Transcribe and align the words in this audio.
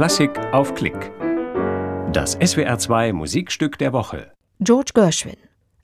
Klassik 0.00 0.30
auf 0.54 0.74
Klick. 0.74 1.12
Das 2.10 2.38
SWR2 2.38 3.12
Musikstück 3.12 3.76
der 3.76 3.92
Woche. 3.92 4.32
George 4.60 4.92
Gershwin, 4.94 5.36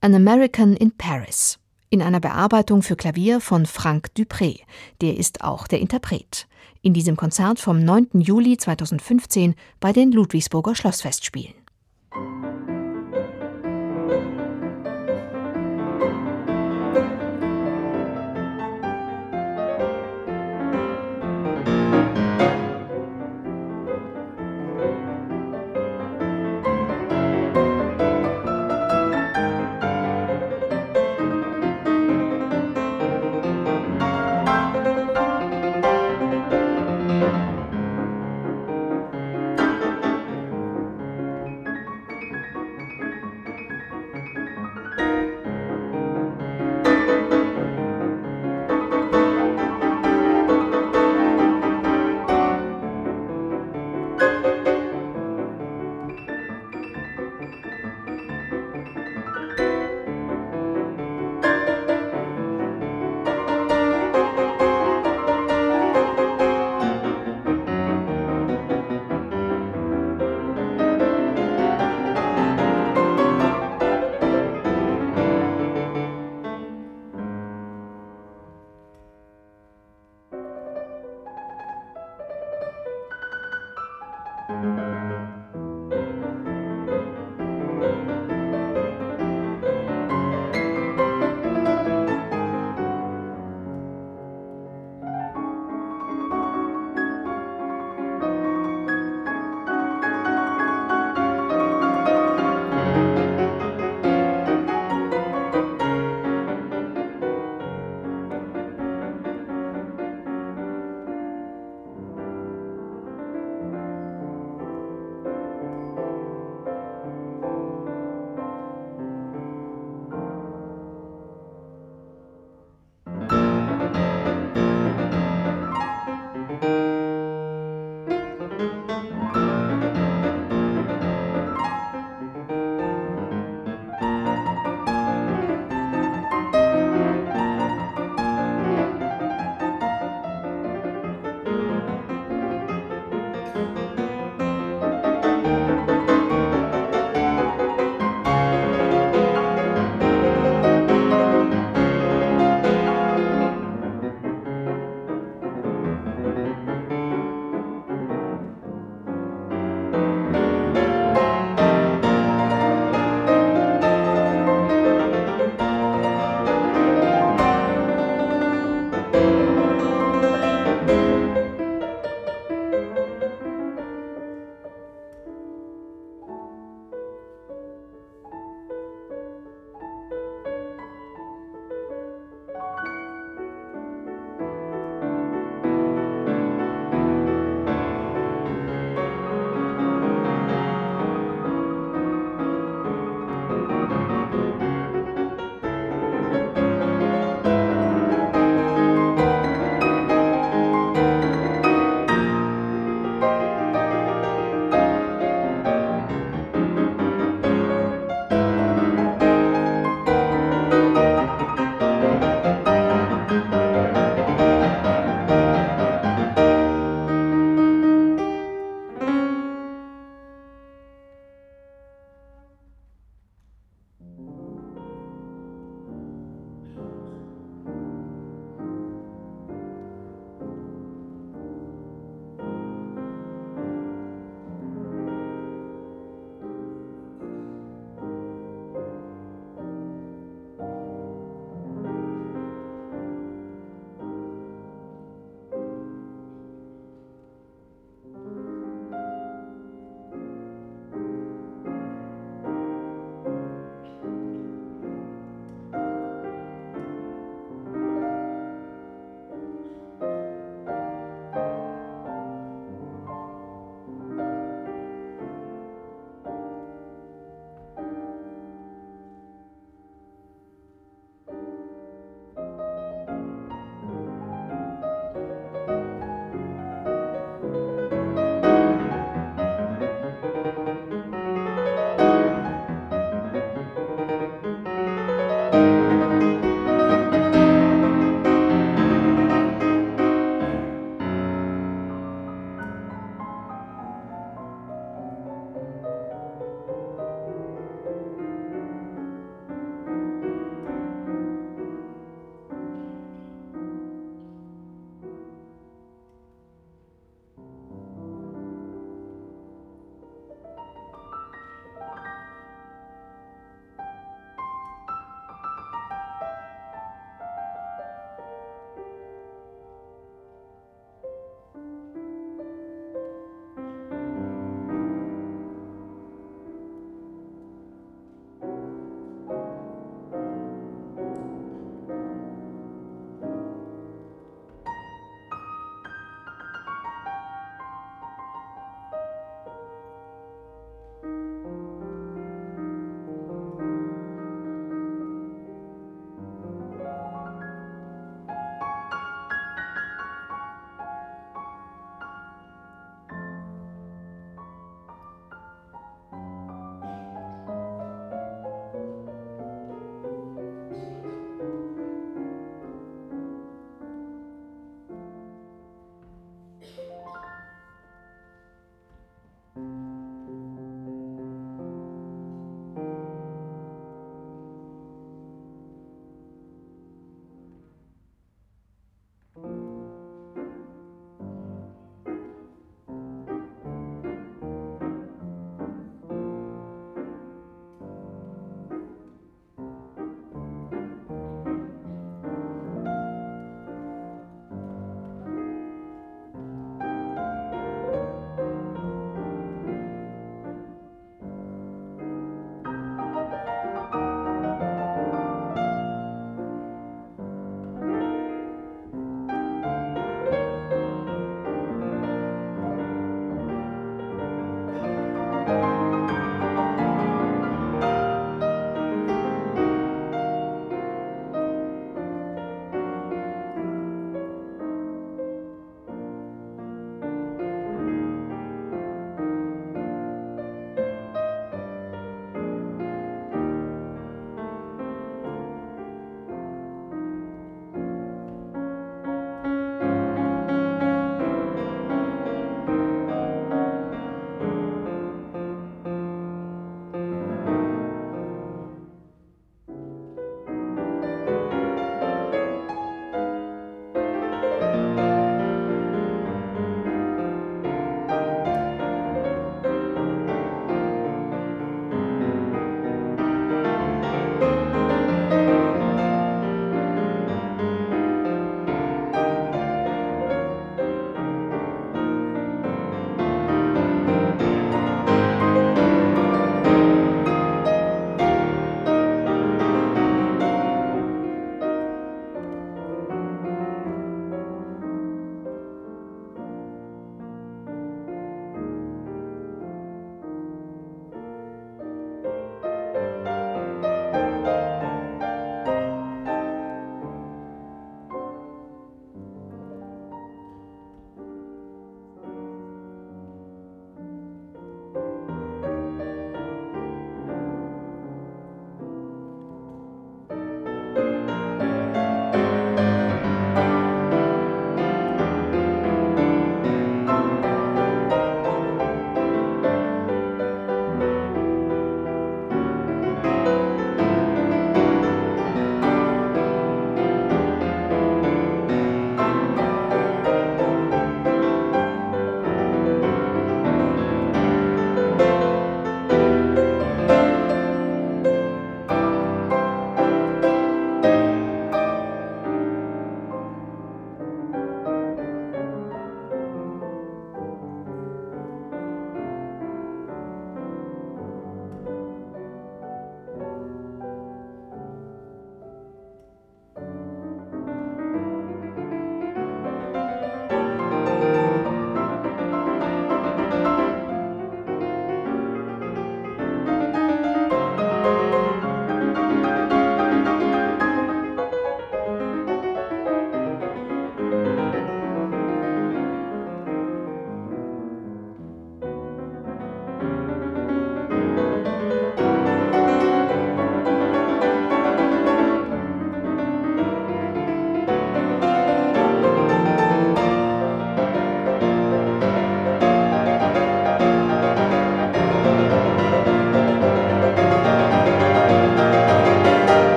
An 0.00 0.14
American 0.14 0.74
in 0.76 0.92
Paris. 0.96 1.58
In 1.90 2.00
einer 2.00 2.18
Bearbeitung 2.18 2.80
für 2.80 2.96
Klavier 2.96 3.38
von 3.38 3.66
Frank 3.66 4.08
Dupré. 4.16 4.60
Der 5.02 5.18
ist 5.18 5.44
auch 5.44 5.68
der 5.68 5.80
Interpret. 5.80 6.46
In 6.80 6.94
diesem 6.94 7.16
Konzert 7.16 7.60
vom 7.60 7.84
9. 7.84 8.08
Juli 8.14 8.56
2015 8.56 9.54
bei 9.78 9.92
den 9.92 10.10
Ludwigsburger 10.10 10.74
Schlossfestspielen. 10.74 11.67